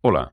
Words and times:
Hola, 0.00 0.32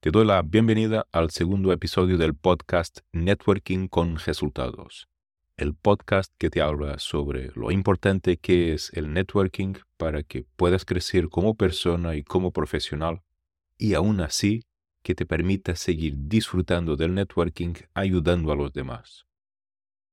te 0.00 0.10
doy 0.10 0.26
la 0.26 0.42
bienvenida 0.42 1.06
al 1.12 1.30
segundo 1.30 1.72
episodio 1.72 2.18
del 2.18 2.34
podcast 2.34 2.98
Networking 3.12 3.86
con 3.86 4.18
Resultados, 4.18 5.08
el 5.56 5.76
podcast 5.76 6.34
que 6.36 6.50
te 6.50 6.60
habla 6.62 6.98
sobre 6.98 7.52
lo 7.54 7.70
importante 7.70 8.38
que 8.38 8.72
es 8.72 8.90
el 8.94 9.12
networking 9.12 9.74
para 9.96 10.24
que 10.24 10.44
puedas 10.56 10.84
crecer 10.84 11.28
como 11.28 11.54
persona 11.54 12.16
y 12.16 12.24
como 12.24 12.50
profesional 12.50 13.22
y 13.78 13.94
aún 13.94 14.20
así 14.20 14.64
que 15.04 15.14
te 15.14 15.26
permita 15.26 15.76
seguir 15.76 16.14
disfrutando 16.16 16.96
del 16.96 17.14
networking 17.14 17.74
ayudando 17.94 18.50
a 18.50 18.56
los 18.56 18.72
demás. 18.72 19.26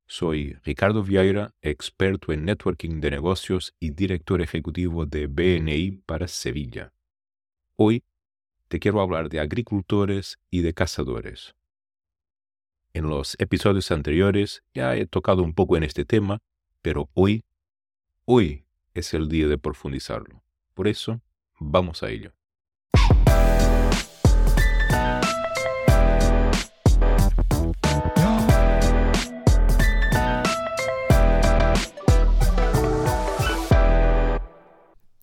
Soy 0.05 0.53
Ricardo 0.63 1.01
Vieira, 1.01 1.55
experto 1.63 2.33
en 2.33 2.45
networking 2.45 3.01
de 3.01 3.09
negocios 3.09 3.73
y 3.79 3.89
director 3.89 4.43
ejecutivo 4.43 5.07
de 5.07 5.25
BNI 5.25 6.03
para 6.05 6.27
Sevilla. 6.27 6.93
Hoy 7.75 8.03
te 8.69 8.79
quiero 8.79 9.01
hablar 9.01 9.29
de 9.29 9.39
agricultores 9.39 10.37
y 10.49 10.61
de 10.61 10.73
cazadores. 10.73 11.55
En 12.93 13.09
los 13.09 13.35
episodios 13.39 13.91
anteriores 13.91 14.63
ya 14.73 14.95
he 14.95 15.05
tocado 15.05 15.43
un 15.43 15.53
poco 15.53 15.75
en 15.75 15.83
este 15.83 16.05
tema, 16.05 16.39
pero 16.81 17.09
hoy, 17.13 17.43
hoy 18.25 18.65
es 18.93 19.13
el 19.13 19.27
día 19.27 19.47
de 19.47 19.57
profundizarlo. 19.57 20.43
Por 20.73 20.87
eso, 20.87 21.21
vamos 21.59 22.03
a 22.03 22.09
ello. 22.09 22.38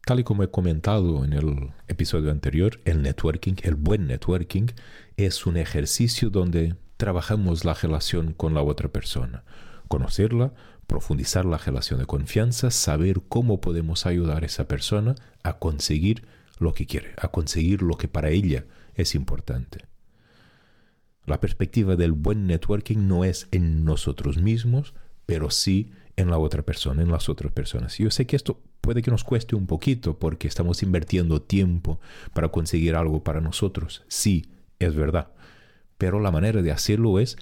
Tal 0.06 0.20
y 0.20 0.22
como 0.22 0.44
he 0.44 0.50
comentado 0.52 1.24
en 1.24 1.32
el 1.32 1.72
episodio 1.88 2.30
anterior, 2.30 2.80
el 2.84 3.02
networking, 3.02 3.54
el 3.64 3.74
buen 3.74 4.06
networking, 4.06 4.68
es 5.16 5.46
un 5.46 5.56
ejercicio 5.56 6.30
donde 6.30 6.76
trabajamos 6.96 7.64
la 7.64 7.74
relación 7.74 8.32
con 8.32 8.54
la 8.54 8.62
otra 8.62 8.88
persona. 8.88 9.42
Conocerla, 9.88 10.54
profundizar 10.86 11.44
la 11.44 11.58
relación 11.58 11.98
de 11.98 12.06
confianza, 12.06 12.70
saber 12.70 13.22
cómo 13.28 13.60
podemos 13.60 14.06
ayudar 14.06 14.44
a 14.44 14.46
esa 14.46 14.68
persona 14.68 15.16
a 15.42 15.58
conseguir 15.58 16.24
lo 16.60 16.72
que 16.72 16.86
quiere, 16.86 17.12
a 17.20 17.26
conseguir 17.32 17.82
lo 17.82 17.96
que 17.96 18.06
para 18.06 18.30
ella 18.30 18.64
es 18.94 19.16
importante. 19.16 19.86
La 21.24 21.40
perspectiva 21.40 21.96
del 21.96 22.12
buen 22.12 22.46
networking 22.46 23.08
no 23.08 23.24
es 23.24 23.48
en 23.50 23.84
nosotros 23.84 24.38
mismos, 24.38 24.94
pero 25.26 25.50
sí 25.50 25.90
en 26.14 26.30
la 26.30 26.38
otra 26.38 26.62
persona, 26.62 27.02
en 27.02 27.10
las 27.10 27.28
otras 27.28 27.50
personas. 27.50 27.98
Yo 27.98 28.12
sé 28.12 28.24
que 28.28 28.36
esto 28.36 28.62
puede 28.86 29.02
que 29.02 29.10
nos 29.10 29.24
cueste 29.24 29.56
un 29.56 29.66
poquito 29.66 30.16
porque 30.16 30.46
estamos 30.46 30.80
invirtiendo 30.84 31.42
tiempo 31.42 31.98
para 32.32 32.50
conseguir 32.50 32.94
algo 32.94 33.24
para 33.24 33.40
nosotros. 33.40 34.04
Sí, 34.06 34.46
es 34.78 34.94
verdad. 34.94 35.32
Pero 35.98 36.20
la 36.20 36.30
manera 36.30 36.62
de 36.62 36.70
hacerlo 36.70 37.18
es 37.18 37.36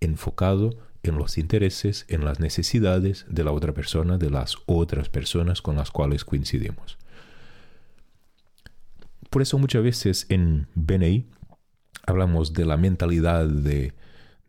enfocado 0.00 0.70
en 1.04 1.16
los 1.16 1.38
intereses, 1.38 2.06
en 2.08 2.24
las 2.24 2.40
necesidades 2.40 3.24
de 3.28 3.44
la 3.44 3.52
otra 3.52 3.72
persona, 3.72 4.18
de 4.18 4.30
las 4.30 4.56
otras 4.66 5.08
personas 5.08 5.62
con 5.62 5.76
las 5.76 5.92
cuales 5.92 6.24
coincidimos. 6.24 6.98
Por 9.30 9.42
eso 9.42 9.58
muchas 9.58 9.84
veces 9.84 10.26
en 10.28 10.66
BNI 10.74 11.24
hablamos 12.04 12.52
de 12.52 12.64
la 12.66 12.76
mentalidad 12.76 13.46
de, 13.46 13.92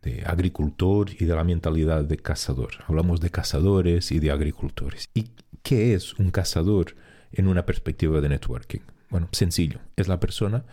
de 0.02 0.24
agricultor 0.26 1.10
y 1.18 1.24
de 1.24 1.34
la 1.34 1.44
mentalidad 1.44 2.04
de 2.04 2.16
cazador. 2.16 2.72
Hablamos 2.86 3.20
de 3.20 3.30
cazadores 3.30 4.12
y 4.12 4.18
de 4.18 4.30
agricultores. 4.30 5.08
Y 5.14 5.30
¿Qué 5.62 5.94
es 5.94 6.14
un 6.18 6.30
cazador 6.30 6.96
en 7.30 7.46
una 7.46 7.64
perspectiva 7.64 8.20
de 8.20 8.28
networking? 8.28 8.80
Bueno, 9.10 9.28
sencillo. 9.30 9.78
Es 9.96 10.08
la 10.08 10.18
persona 10.18 10.64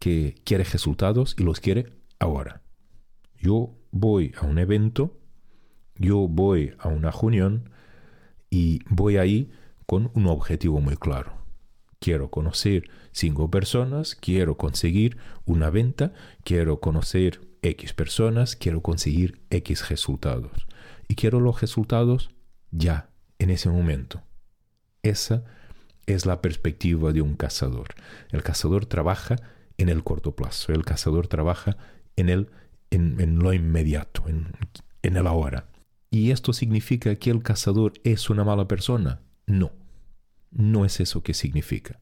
que 0.00 0.34
quiere 0.44 0.64
resultados 0.64 1.36
y 1.38 1.44
los 1.44 1.60
quiere 1.60 1.92
ahora. 2.18 2.60
Yo 3.38 3.74
voy 3.92 4.34
a 4.40 4.46
un 4.46 4.58
evento, 4.58 5.16
yo 5.96 6.26
voy 6.26 6.74
a 6.78 6.88
una 6.88 7.12
reunión 7.12 7.70
y 8.50 8.80
voy 8.88 9.16
ahí 9.16 9.52
con 9.86 10.10
un 10.14 10.26
objetivo 10.26 10.80
muy 10.80 10.96
claro. 10.96 11.41
Quiero 12.02 12.32
conocer 12.32 12.90
cinco 13.12 13.48
personas, 13.48 14.16
quiero 14.16 14.56
conseguir 14.56 15.18
una 15.44 15.70
venta, 15.70 16.12
quiero 16.42 16.80
conocer 16.80 17.40
X 17.62 17.92
personas, 17.92 18.56
quiero 18.56 18.82
conseguir 18.82 19.40
X 19.50 19.88
resultados. 19.88 20.66
Y 21.06 21.14
quiero 21.14 21.38
los 21.38 21.60
resultados 21.60 22.30
ya, 22.72 23.10
en 23.38 23.50
ese 23.50 23.68
momento. 23.68 24.20
Esa 25.04 25.44
es 26.06 26.26
la 26.26 26.42
perspectiva 26.42 27.12
de 27.12 27.22
un 27.22 27.36
cazador. 27.36 27.94
El 28.32 28.42
cazador 28.42 28.86
trabaja 28.86 29.36
en 29.78 29.88
el 29.88 30.02
corto 30.02 30.34
plazo, 30.34 30.72
el 30.72 30.84
cazador 30.84 31.28
trabaja 31.28 31.76
en, 32.16 32.30
el, 32.30 32.50
en, 32.90 33.38
lo 33.38 33.52
inmediato, 33.52 34.24
en, 34.26 34.48
en 35.02 35.16
el 35.16 35.28
ahora. 35.28 35.68
¿Y 36.10 36.32
esto 36.32 36.52
significa 36.52 37.14
que 37.14 37.30
el 37.30 37.44
cazador 37.44 37.92
es 38.02 38.28
una 38.28 38.42
mala 38.42 38.66
persona? 38.66 39.20
No, 39.46 39.70
no 40.52 40.84
es 40.84 41.00
eso 41.00 41.22
que 41.22 41.34
significa. 41.34 41.98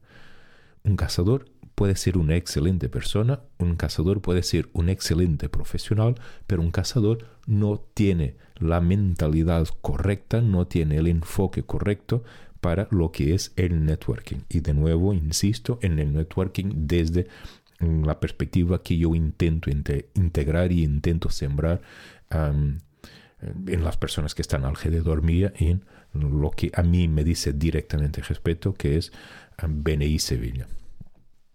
Un 0.83 0.95
cazador 0.95 1.45
puede 1.75 1.95
ser 1.95 2.17
una 2.17 2.35
excelente 2.35 2.89
persona, 2.89 3.41
un 3.57 3.75
cazador 3.75 4.21
puede 4.21 4.43
ser 4.43 4.69
un 4.73 4.89
excelente 4.89 5.49
profesional, 5.49 6.15
pero 6.47 6.61
un 6.61 6.71
cazador 6.71 7.27
no 7.47 7.79
tiene 7.93 8.35
la 8.57 8.81
mentalidad 8.81 9.67
correcta, 9.81 10.41
no 10.41 10.67
tiene 10.67 10.97
el 10.97 11.07
enfoque 11.07 11.63
correcto 11.63 12.23
para 12.59 12.87
lo 12.91 13.11
que 13.11 13.33
es 13.33 13.53
el 13.55 13.85
networking. 13.85 14.41
Y 14.49 14.59
de 14.59 14.73
nuevo, 14.73 15.13
insisto, 15.13 15.79
en 15.81 15.97
el 15.97 16.13
networking 16.13 16.87
desde 16.87 17.27
la 17.79 18.19
perspectiva 18.19 18.83
que 18.83 18.97
yo 18.97 19.15
intento 19.15 19.71
integrar 19.71 20.71
y 20.71 20.83
intento 20.83 21.31
sembrar 21.31 21.81
en 22.29 23.83
las 23.83 23.97
personas 23.97 24.35
que 24.35 24.43
están 24.43 24.65
alrededor 24.65 25.23
mía 25.23 25.51
lo 26.13 26.51
que 26.51 26.71
a 26.73 26.83
mí 26.83 27.07
me 27.07 27.23
dice 27.23 27.53
directamente 27.53 28.21
respeto, 28.21 28.73
que 28.73 28.97
es 28.97 29.11
BNI 29.67 30.19
Sevilla. 30.19 30.67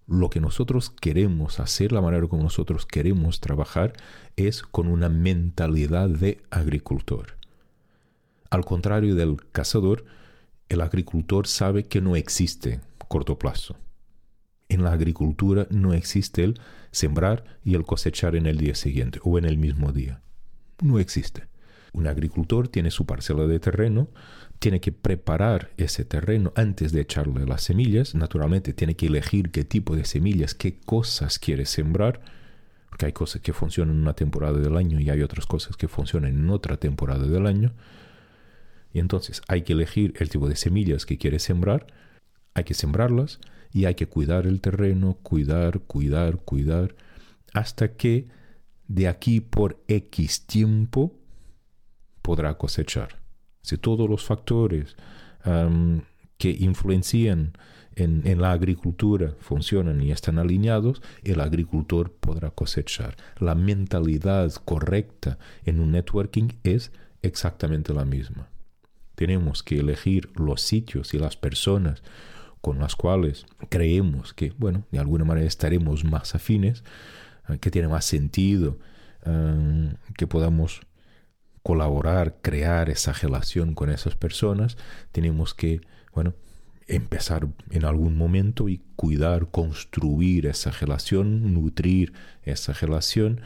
Lo 0.06 0.30
que 0.30 0.40
nosotros 0.40 0.90
queremos 0.90 1.58
hacer, 1.58 1.92
la 1.92 2.00
manera 2.00 2.28
como 2.28 2.42
nosotros 2.42 2.86
queremos 2.86 3.40
trabajar, 3.40 3.92
es 4.36 4.62
con 4.62 4.86
una 4.86 5.08
mentalidad 5.08 6.08
de 6.08 6.40
agricultor. 6.50 7.36
Al 8.50 8.64
contrario 8.64 9.16
del 9.16 9.36
cazador, 9.50 10.04
el 10.68 10.80
agricultor 10.80 11.46
sabe 11.46 11.84
que 11.84 12.00
no 12.00 12.16
existe 12.16 12.80
corto 13.08 13.38
plazo. 13.38 13.76
En 14.68 14.82
la 14.82 14.92
agricultura 14.92 15.66
no 15.70 15.92
existe 15.92 16.44
el 16.44 16.60
sembrar 16.90 17.44
y 17.64 17.74
el 17.74 17.84
cosechar 17.84 18.34
en 18.34 18.46
el 18.46 18.58
día 18.58 18.74
siguiente 18.74 19.20
o 19.22 19.38
en 19.38 19.44
el 19.44 19.58
mismo 19.58 19.92
día. 19.92 20.22
No 20.80 20.98
existe. 20.98 21.48
Un 21.92 22.06
agricultor 22.06 22.68
tiene 22.68 22.90
su 22.90 23.06
parcela 23.06 23.46
de 23.46 23.58
terreno, 23.58 24.08
tiene 24.58 24.80
que 24.80 24.92
preparar 24.92 25.70
ese 25.76 26.04
terreno 26.04 26.52
antes 26.56 26.92
de 26.92 27.00
echarle 27.02 27.46
las 27.46 27.62
semillas. 27.62 28.14
Naturalmente 28.14 28.72
tiene 28.72 28.96
que 28.96 29.06
elegir 29.06 29.50
qué 29.50 29.64
tipo 29.64 29.96
de 29.96 30.04
semillas, 30.04 30.54
qué 30.54 30.78
cosas 30.78 31.38
quiere 31.38 31.66
sembrar, 31.66 32.20
porque 32.88 33.06
hay 33.06 33.12
cosas 33.12 33.42
que 33.42 33.52
funcionan 33.52 33.96
en 33.96 34.02
una 34.02 34.14
temporada 34.14 34.58
del 34.58 34.76
año 34.76 35.00
y 35.00 35.10
hay 35.10 35.22
otras 35.22 35.46
cosas 35.46 35.76
que 35.76 35.88
funcionan 35.88 36.34
en 36.34 36.50
otra 36.50 36.76
temporada 36.78 37.26
del 37.26 37.46
año. 37.46 37.72
Y 38.92 38.98
entonces 38.98 39.42
hay 39.48 39.62
que 39.62 39.74
elegir 39.74 40.14
el 40.18 40.30
tipo 40.30 40.48
de 40.48 40.56
semillas 40.56 41.04
que 41.04 41.18
quieres 41.18 41.42
sembrar, 41.42 41.86
hay 42.54 42.64
que 42.64 42.74
sembrarlas 42.74 43.40
y 43.72 43.84
hay 43.84 43.94
que 43.94 44.06
cuidar 44.06 44.46
el 44.46 44.62
terreno, 44.62 45.18
cuidar, 45.22 45.80
cuidar, 45.80 46.38
cuidar, 46.38 46.94
hasta 47.52 47.92
que 47.96 48.28
de 48.88 49.08
aquí 49.08 49.40
por 49.40 49.82
X 49.88 50.46
tiempo 50.46 51.12
podrá 52.26 52.58
cosechar. 52.58 53.20
Si 53.62 53.78
todos 53.78 54.10
los 54.10 54.24
factores 54.24 54.96
que 56.38 56.50
influencian 56.50 57.52
en, 57.94 58.22
en, 58.26 58.40
la 58.40 58.50
agricultura 58.50 59.36
funcionan 59.38 60.02
y 60.02 60.10
están 60.10 60.40
alineados, 60.40 61.02
el 61.22 61.40
agricultor 61.40 62.10
podrá 62.10 62.50
cosechar. 62.50 63.16
La 63.38 63.54
mentalidad 63.54 64.52
correcta 64.64 65.38
en 65.64 65.78
un 65.78 65.92
networking 65.92 66.48
es 66.64 66.90
exactamente 67.22 67.94
la 67.94 68.04
misma. 68.04 68.48
Tenemos 69.14 69.62
que 69.62 69.78
elegir 69.78 70.28
los 70.34 70.62
sitios 70.62 71.14
y 71.14 71.20
las 71.20 71.36
personas 71.36 72.02
con 72.60 72.80
las 72.80 72.96
cuales 72.96 73.46
creemos 73.68 74.34
que, 74.34 74.52
bueno, 74.58 74.84
de 74.90 74.98
alguna 74.98 75.24
manera 75.24 75.46
estaremos 75.46 76.04
más 76.04 76.34
afines, 76.34 76.82
eh, 77.48 77.58
que 77.58 77.70
tiene 77.70 77.86
más 77.86 78.04
sentido, 78.04 78.80
eh, 79.24 79.94
que 80.16 80.26
podamos 80.26 80.80
colaborar, 81.66 82.36
crear 82.42 82.90
esa 82.90 83.12
relación 83.12 83.74
con 83.74 83.90
esas 83.90 84.14
personas, 84.14 84.76
tenemos 85.10 85.52
que, 85.52 85.80
bueno, 86.14 86.32
empezar 86.86 87.48
en 87.70 87.84
algún 87.84 88.16
momento 88.16 88.68
y 88.68 88.82
cuidar, 88.94 89.50
construir 89.50 90.46
esa 90.46 90.70
relación, 90.70 91.52
nutrir 91.54 92.12
esa 92.44 92.72
relación 92.72 93.40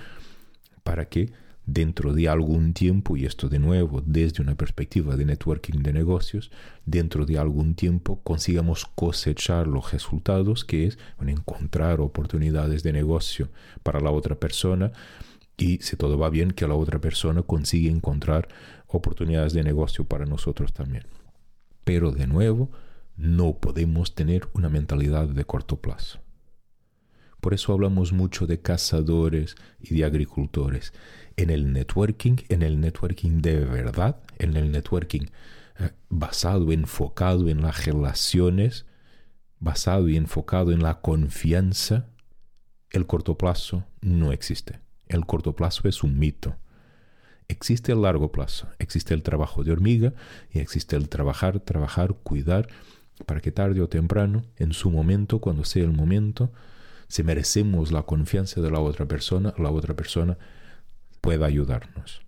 para 0.82 1.06
que 1.06 1.32
dentro 1.64 2.12
de 2.12 2.28
algún 2.28 2.74
tiempo, 2.74 3.16
y 3.16 3.24
esto 3.24 3.48
de 3.48 3.58
nuevo 3.58 4.02
desde 4.04 4.42
una 4.42 4.54
perspectiva 4.54 5.16
de 5.16 5.24
networking 5.24 5.78
de 5.78 5.94
negocios, 5.94 6.50
dentro 6.84 7.24
de 7.24 7.38
algún 7.38 7.74
tiempo 7.74 8.20
consigamos 8.22 8.84
cosechar 8.84 9.66
los 9.66 9.92
resultados, 9.92 10.66
que 10.66 10.84
es 10.84 10.98
encontrar 11.26 12.02
oportunidades 12.02 12.82
de 12.82 12.92
negocio 12.92 13.48
para 13.82 13.98
la 13.98 14.10
otra 14.10 14.34
persona 14.34 14.92
y 15.60 15.78
si 15.82 15.96
todo 15.96 16.18
va 16.18 16.30
bien, 16.30 16.52
que 16.52 16.66
la 16.66 16.74
otra 16.74 16.98
persona 17.00 17.42
consiga 17.42 17.92
encontrar 17.92 18.48
oportunidades 18.86 19.52
de 19.52 19.62
negocio 19.62 20.04
para 20.04 20.24
nosotros 20.24 20.72
también. 20.72 21.04
Pero 21.84 22.12
de 22.12 22.26
nuevo, 22.26 22.70
no 23.18 23.58
podemos 23.58 24.14
tener 24.14 24.48
una 24.54 24.70
mentalidad 24.70 25.28
de 25.28 25.44
corto 25.44 25.76
plazo. 25.76 26.20
Por 27.42 27.52
eso 27.52 27.74
hablamos 27.74 28.12
mucho 28.12 28.46
de 28.46 28.62
cazadores 28.62 29.54
y 29.78 29.94
de 29.94 30.06
agricultores. 30.06 30.94
En 31.36 31.50
el 31.50 31.74
networking, 31.74 32.36
en 32.48 32.62
el 32.62 32.80
networking 32.80 33.42
de 33.42 33.60
verdad, 33.66 34.16
en 34.38 34.56
el 34.56 34.72
networking 34.72 35.26
eh, 35.78 35.90
basado, 36.08 36.72
enfocado 36.72 37.50
en 37.50 37.60
las 37.60 37.84
relaciones, 37.84 38.86
basado 39.58 40.08
y 40.08 40.16
enfocado 40.16 40.72
en 40.72 40.82
la 40.82 41.02
confianza, 41.02 42.06
el 42.90 43.06
corto 43.06 43.36
plazo 43.36 43.84
no 44.00 44.32
existe. 44.32 44.80
El 45.10 45.26
corto 45.26 45.56
plazo 45.56 45.88
es 45.88 46.04
un 46.04 46.18
mito. 46.20 46.54
Existe 47.48 47.90
el 47.90 48.02
largo 48.02 48.30
plazo, 48.30 48.68
existe 48.78 49.12
el 49.12 49.24
trabajo 49.24 49.64
de 49.64 49.72
hormiga 49.72 50.14
y 50.52 50.60
existe 50.60 50.94
el 50.94 51.08
trabajar, 51.08 51.58
trabajar, 51.58 52.14
cuidar, 52.22 52.68
para 53.26 53.40
que 53.40 53.50
tarde 53.50 53.82
o 53.82 53.88
temprano, 53.88 54.44
en 54.56 54.72
su 54.72 54.88
momento, 54.88 55.40
cuando 55.40 55.64
sea 55.64 55.82
el 55.82 55.92
momento, 55.92 56.52
si 57.08 57.24
merecemos 57.24 57.90
la 57.90 58.02
confianza 58.02 58.60
de 58.60 58.70
la 58.70 58.78
otra 58.78 59.06
persona, 59.06 59.52
la 59.58 59.72
otra 59.72 59.94
persona 59.94 60.38
pueda 61.20 61.46
ayudarnos. 61.46 62.22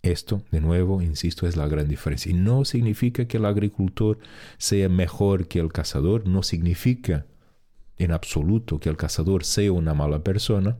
Esto, 0.00 0.42
de 0.50 0.62
nuevo, 0.62 1.02
insisto, 1.02 1.46
es 1.46 1.56
la 1.56 1.68
gran 1.68 1.88
diferencia. 1.88 2.30
Y 2.30 2.34
no 2.34 2.64
significa 2.64 3.26
que 3.26 3.36
el 3.36 3.44
agricultor 3.44 4.18
sea 4.56 4.88
mejor 4.88 5.46
que 5.46 5.60
el 5.60 5.72
cazador, 5.72 6.26
no 6.26 6.42
significa 6.42 7.26
en 7.98 8.12
absoluto 8.12 8.80
que 8.80 8.88
el 8.88 8.96
cazador 8.96 9.44
sea 9.44 9.72
una 9.72 9.92
mala 9.92 10.24
persona, 10.24 10.78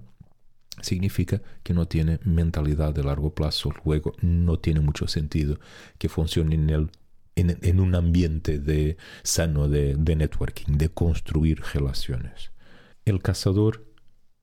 significa 0.80 1.40
que 1.62 1.74
no 1.74 1.86
tiene 1.86 2.18
mentalidad 2.24 2.94
de 2.94 3.04
largo 3.04 3.34
plazo, 3.34 3.72
luego 3.84 4.12
no 4.20 4.58
tiene 4.58 4.80
mucho 4.80 5.06
sentido 5.06 5.58
que 5.98 6.08
funcione 6.08 6.54
en, 6.54 6.70
el, 6.70 6.90
en, 7.36 7.80
un 7.80 7.94
ambiente 7.94 8.58
de, 8.58 8.96
sano 9.22 9.68
de 9.68 10.16
networking, 10.16 10.78
de 10.78 10.88
construir 10.88 11.60
relaciones 11.72 12.54
el 13.04 13.20
cazador, 13.20 13.84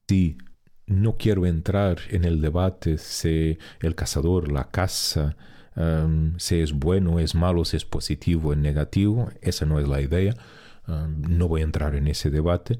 sí, 0.08 0.38
no 0.86 1.16
quiero 1.16 1.46
entrar 1.46 1.98
en 2.10 2.24
el 2.24 2.40
debate 2.40 2.98
si 2.98 3.58
el 3.80 3.94
cazador, 3.94 4.50
la 4.50 4.64
caza, 4.64 5.36
um, 5.76 6.38
si 6.38 6.60
es 6.60 6.72
bueno, 6.72 7.18
es 7.18 7.34
malo, 7.34 7.64
si 7.64 7.76
es 7.76 7.84
positivo, 7.84 8.52
es 8.52 8.58
negativo, 8.58 9.30
esa 9.40 9.66
no 9.66 9.80
es 9.80 9.88
la 9.88 10.00
idea, 10.00 10.34
um, 10.86 11.22
no 11.22 11.48
voy 11.48 11.62
a 11.62 11.64
entrar 11.64 11.94
en 11.94 12.08
ese 12.08 12.30
debate. 12.30 12.78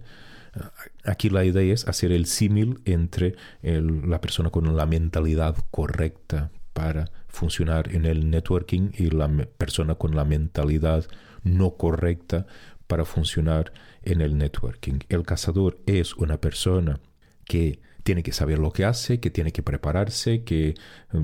Aquí 1.04 1.30
la 1.30 1.44
idea 1.44 1.72
es 1.72 1.88
hacer 1.88 2.12
el 2.12 2.26
símil 2.26 2.80
entre 2.84 3.36
la 3.62 4.20
persona 4.20 4.50
con 4.50 4.76
la 4.76 4.86
mentalidad 4.86 5.56
correcta 5.70 6.50
para 6.72 7.10
funcionar 7.28 7.94
en 7.94 8.04
el 8.04 8.30
networking 8.30 8.90
y 8.94 9.10
la 9.10 9.28
persona 9.56 9.94
con 9.94 10.14
la 10.14 10.24
mentalidad 10.24 11.06
no 11.42 11.76
correcta 11.76 12.46
para 12.86 13.04
funcionar 13.04 13.72
en 14.02 14.20
el 14.20 14.36
networking. 14.36 15.00
El 15.08 15.22
cazador 15.22 15.78
es 15.86 16.14
una 16.14 16.40
persona 16.40 17.00
que 17.44 17.80
tiene 18.02 18.22
que 18.22 18.32
saber 18.32 18.58
lo 18.58 18.72
que 18.72 18.84
hace, 18.84 19.20
que 19.20 19.30
tiene 19.30 19.52
que 19.52 19.62
prepararse, 19.62 20.44
que 20.44 20.68
eh, 20.68 20.74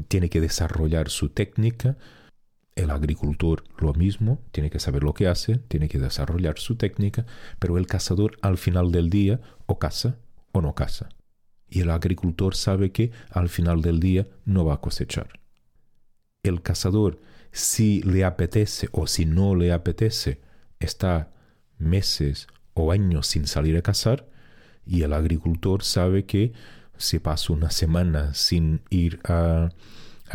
tiene 0.09 0.31
que 0.31 0.41
desarrollar 0.41 1.09
su 1.11 1.29
técnica. 1.31 1.97
El 2.79 2.93
agricultor 2.93 3.65
lo 3.79 3.93
mismo, 3.93 4.41
tiene 4.53 4.71
que 4.71 4.79
saber 4.79 5.03
lo 5.03 5.13
que 5.13 5.27
hace, 5.27 5.57
tiene 5.57 5.89
que 5.89 5.99
desarrollar 5.99 6.61
su 6.61 6.77
técnica, 6.77 7.27
pero 7.59 7.77
el 7.77 7.89
cazador 7.89 8.39
al 8.41 8.57
final 8.57 8.93
del 8.93 9.11
día 9.11 9.41
o 9.67 9.81
caza 9.81 10.19
o 10.53 10.61
no 10.61 10.77
caza. 10.77 11.09
Y 11.69 11.81
el 11.81 11.91
agricultor 11.91 12.55
sabe 12.55 12.93
que 12.93 13.11
al 13.31 13.49
final 13.49 13.83
del 13.83 13.99
día 13.99 14.29
no 14.45 14.65
va 14.65 14.75
a 14.75 14.81
cosechar. 14.81 15.41
El 16.45 16.63
cazador, 16.63 17.21
si 17.51 18.01
le 18.03 18.25
apetece 18.25 18.89
o 18.93 19.09
si 19.09 19.27
no 19.27 19.57
le 19.57 19.73
apetece, 19.73 20.41
está 20.79 21.33
meses 21.79 22.47
o 22.75 22.93
años 22.93 23.27
sin 23.27 23.49
salir 23.49 23.77
a 23.77 23.83
cazar 23.83 24.29
y 24.87 25.03
el 25.03 25.15
agricultor 25.15 25.83
sabe 25.83 26.27
que 26.27 26.53
si 26.97 27.19
pasa 27.19 27.53
una 27.53 27.73
semana 27.73 28.35
sin 28.35 28.83
ir 28.89 29.19
a, 29.25 29.71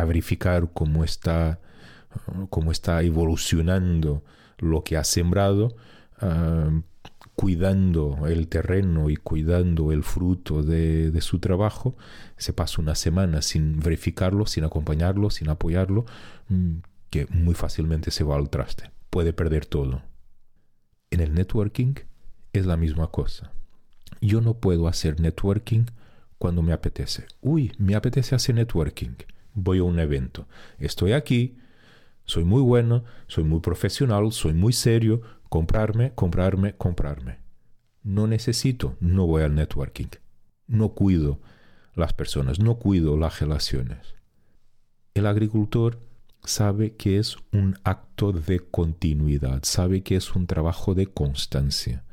verificar 0.06 0.69
cómo 0.74 1.06
está, 1.06 1.62
cómo 2.50 2.71
está 2.71 3.01
evolucionando 3.01 4.24
lo 4.60 4.83
que 4.83 4.98
ha 4.98 5.04
sembrado, 5.04 5.75
ah, 6.19 6.69
cuidando 7.36 8.27
el 8.27 8.48
terreno 8.48 9.10
y 9.10 9.15
cuidando 9.15 9.92
el 9.92 10.04
fruto 10.04 10.62
de, 10.63 11.12
de, 11.12 11.21
su 11.21 11.39
trabajo, 11.39 11.95
se 12.38 12.54
pasa 12.54 12.81
una 12.81 12.95
semana 12.95 13.42
sin 13.42 13.80
verificarlo, 13.80 14.45
sin 14.45 14.63
acompañarlo, 14.63 15.30
sin 15.30 15.50
apoyarlo, 15.50 16.06
mm, 16.50 16.75
que 17.10 17.27
muy 17.27 17.56
fácilmente 17.56 18.12
se 18.12 18.24
va 18.24 18.36
al 18.36 18.50
traste. 18.50 18.92
Puede 19.10 19.33
perder 19.33 19.65
todo. 19.65 20.04
En 21.12 21.19
el 21.19 21.33
networking 21.33 21.95
es 22.54 22.65
la 22.65 22.77
misma 22.77 23.07
cosa. 23.07 23.51
Yo 24.21 24.42
no 24.42 24.56
puedo 24.56 24.88
hacer 24.88 25.19
networking 25.19 25.86
cuando 26.38 26.62
me 26.62 26.74
apetece. 26.74 27.25
Uy, 27.42 27.71
me 27.77 27.95
apetece 27.95 28.36
hacer 28.36 28.56
networking. 28.56 29.15
Voy 29.54 29.80
a 29.80 29.83
un 29.83 30.00
evento. 30.00 30.48
Estoy 30.80 31.13
aquí, 31.13 31.57
soy 32.25 32.44
muy 32.44 32.62
bueno, 32.62 33.04
soy 33.28 33.44
muy 33.44 33.60
profesional, 33.60 34.31
soy 34.31 34.54
muy 34.54 34.74
serio. 34.74 35.22
Comprarme, 35.50 36.14
comprarme, 36.14 36.75
comprarme. 36.75 37.40
No 38.02 38.28
necesito, 38.28 38.96
no 39.00 39.28
voy 39.28 39.44
al 39.44 39.56
networking. 39.56 40.08
No 40.68 40.90
cuido 40.94 41.40
las 41.96 42.14
personas, 42.14 42.60
no 42.60 42.75
cuido 42.80 43.18
las 43.18 43.40
relaciones. 43.40 44.16
El 45.14 45.28
agricultor 45.28 46.00
sabe 46.44 46.96
que 46.96 47.20
es 47.20 47.38
un 47.52 47.78
acto 47.84 48.31
de 48.31 48.60
continuidad, 48.60 49.60
sabe 49.64 50.02
que 50.02 50.16
es 50.16 50.36
un 50.36 50.48
trabajo 50.48 50.96
de 50.96 51.08
constancia. 51.08 52.04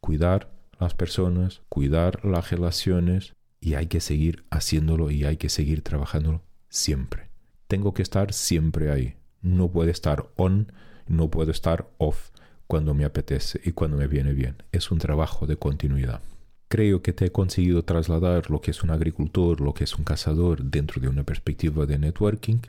Cuidar 0.00 0.52
las 0.78 0.94
personas, 0.94 1.62
cuidar 1.68 2.24
las 2.24 2.50
relaciones 2.50 3.34
y 3.60 3.74
hay 3.74 3.86
que 3.86 4.00
seguir 4.00 4.44
haciéndolo 4.50 5.10
y 5.10 5.24
hay 5.24 5.36
que 5.36 5.48
seguir 5.48 5.82
trabajándolo 5.82 6.42
siempre. 6.68 7.30
Tengo 7.66 7.94
que 7.94 8.02
estar 8.02 8.32
siempre 8.32 8.90
ahí. 8.90 9.19
No 9.42 9.70
puede 9.70 9.90
estar 9.90 10.28
on, 10.36 10.72
no 11.06 11.30
puedo 11.30 11.50
estar 11.50 11.88
off 11.98 12.30
cuando 12.66 12.94
me 12.94 13.04
apetece 13.04 13.60
y 13.64 13.72
cuando 13.72 13.96
me 13.96 14.06
viene 14.06 14.32
bien. 14.32 14.62
Es 14.72 14.90
un 14.90 14.98
trabajo 14.98 15.46
de 15.46 15.56
continuidad. 15.56 16.20
Creo 16.68 17.02
que 17.02 17.12
te 17.12 17.26
he 17.26 17.32
conseguido 17.32 17.82
trasladar 17.82 18.50
lo 18.50 18.60
que 18.60 18.70
es 18.70 18.82
un 18.82 18.90
agricultor, 18.90 19.60
lo 19.60 19.74
que 19.74 19.84
es 19.84 19.96
un 19.96 20.04
cazador 20.04 20.62
dentro 20.62 21.00
de 21.00 21.08
una 21.08 21.24
perspectiva 21.24 21.84
de 21.84 21.98
networking 21.98 22.60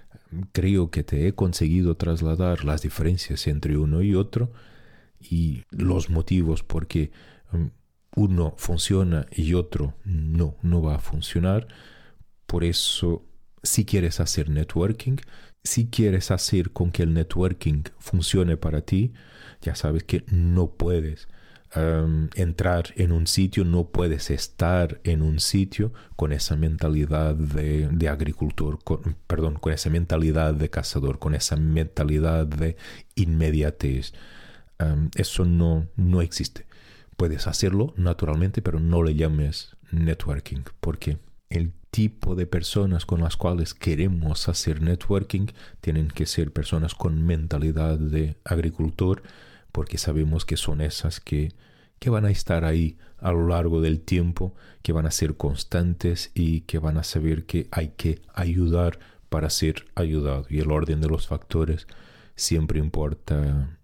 creo 0.52 0.90
que 0.90 1.04
te 1.04 1.28
he 1.28 1.34
conseguido 1.34 1.96
trasladar 1.96 2.64
las 2.64 2.82
diferencias 2.82 3.48
entre 3.48 3.78
uno 3.78 4.02
y 4.02 4.16
otro 4.16 4.52
y 5.20 5.64
los 5.70 6.10
motivos 6.10 6.64
por 6.64 6.88
qué 6.88 7.12
um, 7.54 7.70
uno 8.16 8.54
funciona 8.58 9.28
y 9.32 9.54
otro 9.54 9.94
no, 10.04 10.56
no 10.62 10.82
va 10.82 10.96
a 10.96 11.00
funcionar. 11.00 11.68
Por 12.46 12.64
eso, 12.64 13.24
si 13.64 13.86
quieres 13.86 14.20
hacer 14.20 14.50
networking, 14.50 15.18
si 15.64 15.88
quieres 15.88 16.32
hacer 16.32 16.72
con 16.72 16.92
que 16.92 17.04
el 17.04 17.14
networking 17.14 17.84
funcione 18.00 18.58
para 18.58 18.82
ti, 18.82 19.14
ya 19.62 19.76
sabes 19.76 20.04
que 20.04 20.24
no 20.32 20.72
puedes 20.72 21.28
entrar 22.36 22.94
en 22.98 23.14
un 23.14 23.28
sitio, 23.28 23.64
no 23.64 23.92
puedes 23.92 24.30
estar 24.30 25.00
en 25.06 25.22
un 25.22 25.40
sitio 25.40 25.94
con 26.18 26.34
esa 26.34 26.58
mentalidad 26.58 27.34
de, 27.34 28.10
agricultor, 28.10 28.80
perdón, 29.28 29.56
con 29.56 29.72
esa 29.72 29.90
mentalidad 29.90 30.54
de 30.54 30.70
cazador, 30.70 31.18
con 31.18 31.34
esa 31.34 31.56
mentalidad 31.56 32.46
de 32.46 32.76
inmediatez. 33.16 34.14
eso 35.16 35.46
no, 35.46 35.88
no 35.96 36.22
existe. 36.22 36.66
Puedes 37.16 37.48
hacerlo 37.48 37.94
naturalmente, 37.96 38.62
pero 38.62 38.80
no 38.80 39.04
le 39.04 39.16
llames 39.16 39.78
networking, 39.92 40.64
porque 40.82 41.20
el 41.50 41.72
tipo 41.92 42.36
de 42.36 42.48
personas 42.48 43.06
con 43.06 43.22
las 43.22 43.36
cuales 43.36 43.74
queremos 43.74 44.48
hacer 44.48 44.82
networking 44.82 45.48
tienen 45.82 46.08
que 46.08 46.26
ser 46.26 46.52
personas 46.52 46.96
con 46.96 47.26
mentalidad 47.26 48.00
de 48.00 48.38
agricultor, 48.46 49.22
porque 49.72 49.98
sabemos 49.98 50.46
que 50.46 50.58
son 50.58 50.82
esas 50.82 51.20
que, 51.20 51.52
que 52.00 52.10
van 52.10 52.26
a 52.26 52.32
estar 52.32 52.64
ahí 52.64 52.98
a 53.18 53.32
lo 53.32 53.48
largo 53.48 53.82
del 53.82 54.00
tiempo, 54.00 54.56
que 54.82 54.94
van 54.94 55.06
a 55.06 55.12
ser 55.12 55.36
constantes 55.36 56.32
y 56.34 56.62
que 56.62 56.80
van 56.80 56.98
a 56.98 57.04
saber 57.04 57.46
que 57.46 57.68
hay 57.72 57.90
que 57.90 58.22
ayudar 58.34 59.00
para 59.30 59.50
ser 59.50 59.86
ayudado. 59.96 60.46
Y 60.50 60.60
el 60.60 60.72
orden 60.72 61.02
de 61.02 61.08
los 61.08 61.28
factores 61.28 61.88
siempre 62.36 62.80
importa. 62.80 63.78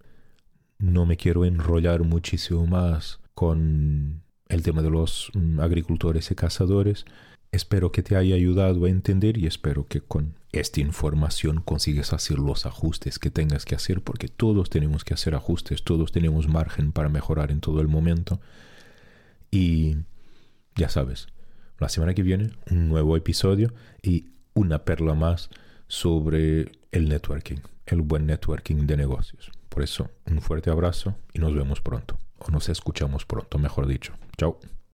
No 0.79 1.05
me 1.05 1.17
quiero 1.17 1.45
enrollar 1.45 2.03
muchísimo 2.03 2.65
más 2.67 3.19
con 3.33 4.23
el 4.49 4.63
tema 4.63 4.81
de 4.81 4.89
los 4.89 5.29
mm, 5.33 5.59
agricultores 5.59 6.31
y 6.31 6.35
cazadores. 6.35 7.05
Espero 7.51 7.91
que 7.91 8.03
te 8.03 8.15
haya 8.15 8.35
ayudado 8.35 8.85
a 8.85 8.89
entender 8.89 9.37
y 9.37 9.47
espero 9.47 9.85
que 9.85 10.01
con 10.01 10.35
esta 10.51 10.81
información 10.81 11.61
consigues 11.61 12.13
hacer 12.13 12.39
los 12.39 12.65
ajustes 12.65 13.19
que 13.19 13.31
tengas 13.31 13.65
que 13.65 13.75
hacer 13.75 14.01
porque 14.01 14.27
todos 14.27 14.69
tenemos 14.69 15.03
que 15.03 15.13
hacer 15.13 15.33
ajustes, 15.33 15.83
todos 15.83 16.11
tenemos 16.11 16.47
margen 16.47 16.91
para 16.91 17.09
mejorar 17.09 17.51
en 17.51 17.61
todo 17.61 17.79
el 17.81 17.87
momento. 17.87 18.39
Y 19.49 19.97
ya 20.75 20.89
sabes, 20.89 21.27
la 21.79 21.89
semana 21.89 22.13
que 22.13 22.23
viene 22.23 22.51
un 22.69 22.89
nuevo 22.89 23.15
episodio 23.15 23.73
y 24.01 24.25
una 24.53 24.83
perla 24.83 25.13
más 25.13 25.49
sobre 25.87 26.71
el 26.91 27.07
networking, 27.07 27.57
el 27.85 28.01
buen 28.01 28.25
networking 28.25 28.87
de 28.87 28.97
negocios. 28.97 29.51
Por 29.69 29.83
eso, 29.83 30.09
un 30.25 30.41
fuerte 30.41 30.69
abrazo 30.69 31.15
y 31.33 31.39
nos 31.39 31.53
vemos 31.53 31.81
pronto, 31.81 32.17
o 32.39 32.51
nos 32.51 32.67
escuchamos 32.69 33.25
pronto, 33.25 33.57
mejor 33.59 33.87
dicho. 33.87 34.13
Chao. 34.37 34.59